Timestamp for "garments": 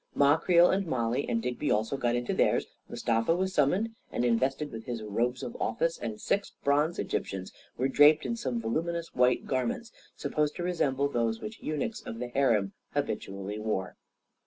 9.45-9.91